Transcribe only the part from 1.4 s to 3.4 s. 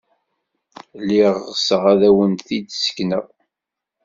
ɣseɣ ad awen-t-id-ssekneɣ.